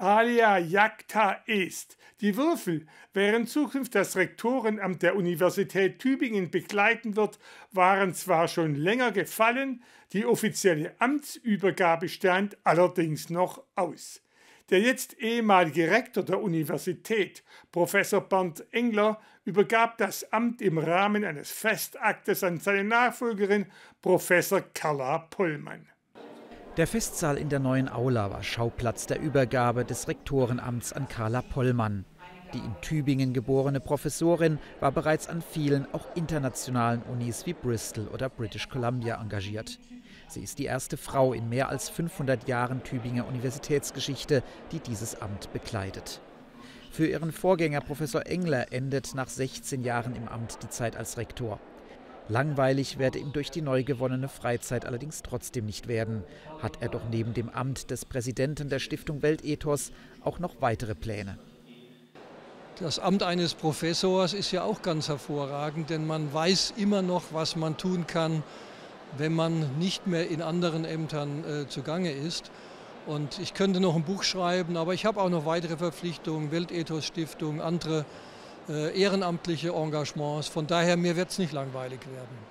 alia 0.00 0.58
jacta 0.58 1.42
est. 1.46 1.98
Die 2.20 2.36
Würfel, 2.36 2.86
während 3.12 3.48
Zukunft 3.48 3.94
das 3.94 4.16
Rektorenamt 4.16 5.02
der 5.02 5.14
Universität 5.16 5.98
Tübingen 5.98 6.50
begleiten 6.50 7.16
wird, 7.16 7.38
waren 7.72 8.14
zwar 8.14 8.48
schon 8.48 8.74
länger 8.74 9.12
gefallen, 9.12 9.82
die 10.12 10.24
offizielle 10.24 10.94
Amtsübergabe 10.98 12.08
stand 12.08 12.56
allerdings 12.64 13.30
noch 13.30 13.62
aus. 13.76 14.22
Der 14.70 14.80
jetzt 14.80 15.18
ehemalige 15.18 15.90
Rektor 15.90 16.22
der 16.22 16.40
Universität, 16.40 17.42
Professor 17.72 18.20
Bernd 18.20 18.64
Engler, 18.72 19.20
übergab 19.44 19.98
das 19.98 20.32
Amt 20.32 20.62
im 20.62 20.78
Rahmen 20.78 21.24
eines 21.24 21.50
Festaktes 21.50 22.44
an 22.44 22.58
seine 22.58 22.84
Nachfolgerin, 22.84 23.66
Professor 24.00 24.60
Carla 24.60 25.18
Pollmann. 25.18 25.88
Der 26.76 26.86
Festsaal 26.86 27.36
in 27.36 27.48
der 27.48 27.58
neuen 27.58 27.88
Aula 27.88 28.30
war 28.30 28.44
Schauplatz 28.44 29.06
der 29.06 29.20
Übergabe 29.20 29.84
des 29.84 30.06
Rektorenamts 30.06 30.92
an 30.92 31.08
Carla 31.08 31.42
Pollmann. 31.42 32.04
Die 32.54 32.58
in 32.58 32.74
Tübingen 32.80 33.32
geborene 33.32 33.80
Professorin 33.80 34.60
war 34.78 34.92
bereits 34.92 35.28
an 35.28 35.42
vielen, 35.42 35.92
auch 35.92 36.06
internationalen 36.14 37.02
Unis 37.02 37.44
wie 37.44 37.54
Bristol 37.54 38.06
oder 38.06 38.28
British 38.28 38.68
Columbia 38.68 39.20
engagiert. 39.20 39.80
Sie 40.28 40.42
ist 40.42 40.60
die 40.60 40.66
erste 40.66 40.96
Frau 40.96 41.32
in 41.32 41.48
mehr 41.48 41.68
als 41.68 41.88
500 41.88 42.46
Jahren 42.46 42.84
Tübinger 42.84 43.26
Universitätsgeschichte, 43.26 44.44
die 44.70 44.78
dieses 44.78 45.20
Amt 45.20 45.52
bekleidet. 45.52 46.20
Für 46.92 47.06
ihren 47.06 47.32
Vorgänger 47.32 47.80
Professor 47.80 48.26
Engler 48.26 48.72
endet 48.72 49.14
nach 49.16 49.28
16 49.28 49.82
Jahren 49.82 50.14
im 50.14 50.28
Amt 50.28 50.62
die 50.62 50.68
Zeit 50.68 50.96
als 50.96 51.18
Rektor. 51.18 51.58
Langweilig 52.30 52.98
werde 52.98 53.18
ihm 53.18 53.32
durch 53.32 53.50
die 53.50 53.60
neu 53.60 53.82
gewonnene 53.82 54.28
Freizeit 54.28 54.84
allerdings 54.84 55.24
trotzdem 55.24 55.66
nicht 55.66 55.88
werden, 55.88 56.22
hat 56.60 56.80
er 56.80 56.88
doch 56.88 57.02
neben 57.10 57.34
dem 57.34 57.48
Amt 57.48 57.90
des 57.90 58.04
Präsidenten 58.04 58.68
der 58.68 58.78
Stiftung 58.78 59.20
Weltethos 59.22 59.90
auch 60.22 60.38
noch 60.38 60.60
weitere 60.60 60.94
Pläne. 60.94 61.38
Das 62.78 63.00
Amt 63.00 63.24
eines 63.24 63.54
Professors 63.54 64.32
ist 64.32 64.52
ja 64.52 64.62
auch 64.62 64.80
ganz 64.80 65.08
hervorragend, 65.08 65.90
denn 65.90 66.06
man 66.06 66.32
weiß 66.32 66.74
immer 66.76 67.02
noch, 67.02 67.24
was 67.32 67.56
man 67.56 67.76
tun 67.76 68.06
kann, 68.06 68.44
wenn 69.18 69.34
man 69.34 69.76
nicht 69.80 70.06
mehr 70.06 70.30
in 70.30 70.40
anderen 70.40 70.84
Ämtern 70.84 71.42
äh, 71.42 71.68
zugange 71.68 72.12
ist. 72.12 72.52
Und 73.06 73.40
ich 73.40 73.54
könnte 73.54 73.80
noch 73.80 73.96
ein 73.96 74.04
Buch 74.04 74.22
schreiben, 74.22 74.76
aber 74.76 74.94
ich 74.94 75.04
habe 75.04 75.20
auch 75.20 75.30
noch 75.30 75.46
weitere 75.46 75.76
Verpflichtungen, 75.76 76.52
Weltethos 76.52 77.06
Stiftung, 77.06 77.60
andere 77.60 78.04
ehrenamtliche 78.68 79.70
Engagements. 79.70 80.48
Von 80.48 80.66
daher, 80.66 80.96
mir 80.96 81.16
wird 81.16 81.30
es 81.30 81.38
nicht 81.38 81.52
langweilig 81.52 82.00
werden. 82.00 82.50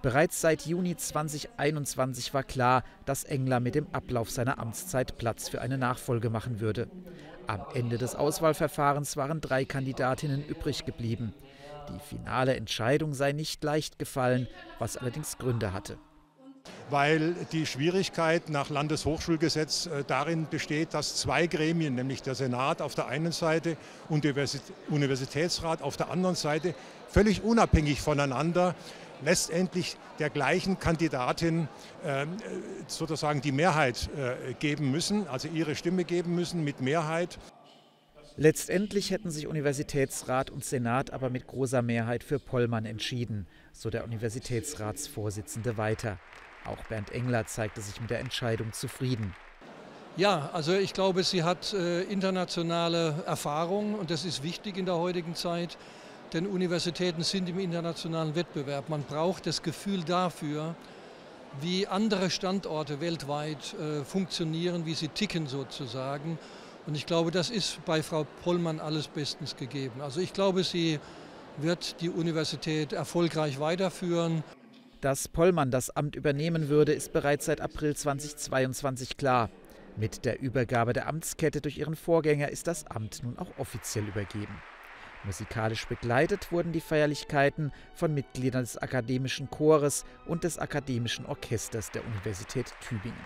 Bereits 0.00 0.40
seit 0.40 0.64
Juni 0.64 0.96
2021 0.96 2.32
war 2.32 2.44
klar, 2.44 2.84
dass 3.04 3.24
Engler 3.24 3.58
mit 3.58 3.74
dem 3.74 3.88
Ablauf 3.92 4.30
seiner 4.30 4.60
Amtszeit 4.60 5.18
Platz 5.18 5.48
für 5.48 5.60
eine 5.60 5.76
Nachfolge 5.76 6.30
machen 6.30 6.60
würde. 6.60 6.88
Am 7.48 7.62
Ende 7.74 7.98
des 7.98 8.14
Auswahlverfahrens 8.14 9.16
waren 9.16 9.40
drei 9.40 9.64
Kandidatinnen 9.64 10.46
übrig 10.46 10.84
geblieben. 10.84 11.34
Die 11.88 11.98
finale 11.98 12.54
Entscheidung 12.54 13.12
sei 13.14 13.32
nicht 13.32 13.64
leicht 13.64 13.98
gefallen, 13.98 14.46
was 14.78 14.96
allerdings 14.96 15.38
Gründe 15.38 15.72
hatte. 15.72 15.98
Weil 16.90 17.34
die 17.52 17.66
Schwierigkeit 17.66 18.48
nach 18.48 18.70
Landeshochschulgesetz 18.70 19.86
äh, 19.86 20.04
darin 20.06 20.46
besteht, 20.48 20.94
dass 20.94 21.16
zwei 21.16 21.46
Gremien, 21.46 21.94
nämlich 21.94 22.22
der 22.22 22.34
Senat 22.34 22.80
auf 22.80 22.94
der 22.94 23.08
einen 23.08 23.32
Seite 23.32 23.76
und 24.08 24.24
der 24.24 24.34
Universitätsrat 24.88 25.82
auf 25.82 25.96
der 25.96 26.10
anderen 26.10 26.34
Seite, 26.34 26.74
völlig 27.08 27.42
unabhängig 27.42 28.00
voneinander 28.00 28.74
letztendlich 29.24 29.96
der 30.18 30.30
gleichen 30.30 30.78
Kandidatin 30.78 31.68
äh, 32.04 32.26
sozusagen 32.86 33.40
die 33.40 33.52
Mehrheit 33.52 34.08
äh, 34.16 34.54
geben 34.54 34.90
müssen, 34.90 35.26
also 35.28 35.48
ihre 35.48 35.74
Stimme 35.74 36.04
geben 36.04 36.34
müssen 36.34 36.64
mit 36.64 36.80
Mehrheit. 36.80 37.38
Letztendlich 38.36 39.10
hätten 39.10 39.30
sich 39.30 39.48
Universitätsrat 39.48 40.50
und 40.50 40.64
Senat 40.64 41.12
aber 41.12 41.28
mit 41.28 41.46
großer 41.46 41.82
Mehrheit 41.82 42.22
für 42.22 42.38
Pollmann 42.38 42.84
entschieden, 42.84 43.48
so 43.72 43.90
der 43.90 44.04
Universitätsratsvorsitzende 44.04 45.76
weiter. 45.76 46.18
Auch 46.68 46.82
Bernd 46.84 47.10
Engler 47.10 47.46
zeigte 47.46 47.80
sich 47.80 48.00
mit 48.00 48.10
der 48.10 48.20
Entscheidung 48.20 48.72
zufrieden. 48.72 49.34
Ja, 50.16 50.50
also 50.52 50.72
ich 50.72 50.92
glaube, 50.94 51.22
sie 51.22 51.44
hat 51.44 51.72
äh, 51.72 52.02
internationale 52.02 53.22
Erfahrung 53.24 53.94
und 53.94 54.10
das 54.10 54.24
ist 54.24 54.42
wichtig 54.42 54.76
in 54.76 54.84
der 54.84 54.96
heutigen 54.96 55.34
Zeit, 55.34 55.78
denn 56.32 56.46
Universitäten 56.46 57.22
sind 57.22 57.48
im 57.48 57.58
internationalen 57.58 58.34
Wettbewerb. 58.34 58.88
Man 58.88 59.04
braucht 59.04 59.46
das 59.46 59.62
Gefühl 59.62 60.02
dafür, 60.02 60.74
wie 61.60 61.86
andere 61.86 62.30
Standorte 62.30 63.00
weltweit 63.00 63.74
äh, 63.74 64.04
funktionieren, 64.04 64.86
wie 64.86 64.94
sie 64.94 65.08
ticken 65.08 65.46
sozusagen. 65.46 66.38
Und 66.86 66.96
ich 66.96 67.06
glaube, 67.06 67.30
das 67.30 67.50
ist 67.50 67.84
bei 67.84 68.02
Frau 68.02 68.26
Pollmann 68.42 68.80
alles 68.80 69.08
bestens 69.08 69.56
gegeben. 69.56 70.00
Also 70.00 70.20
ich 70.20 70.32
glaube, 70.32 70.64
sie 70.64 70.98
wird 71.58 72.00
die 72.00 72.10
Universität 72.10 72.92
erfolgreich 72.92 73.60
weiterführen. 73.60 74.42
Dass 75.00 75.28
Pollmann 75.28 75.70
das 75.70 75.90
Amt 75.90 76.16
übernehmen 76.16 76.68
würde, 76.68 76.92
ist 76.92 77.12
bereits 77.12 77.46
seit 77.46 77.60
April 77.60 77.94
2022 77.94 79.16
klar. 79.16 79.48
Mit 79.96 80.24
der 80.24 80.40
Übergabe 80.40 80.92
der 80.92 81.06
Amtskette 81.06 81.60
durch 81.60 81.78
ihren 81.78 81.94
Vorgänger 81.94 82.48
ist 82.48 82.66
das 82.66 82.84
Amt 82.88 83.22
nun 83.22 83.38
auch 83.38 83.58
offiziell 83.58 84.04
übergeben. 84.08 84.60
Musikalisch 85.22 85.86
begleitet 85.86 86.50
wurden 86.50 86.72
die 86.72 86.80
Feierlichkeiten 86.80 87.72
von 87.94 88.12
Mitgliedern 88.12 88.62
des 88.62 88.76
Akademischen 88.76 89.48
Chores 89.50 90.04
und 90.26 90.42
des 90.42 90.58
Akademischen 90.58 91.26
Orchesters 91.26 91.92
der 91.92 92.04
Universität 92.04 92.74
Tübingen. 92.80 93.16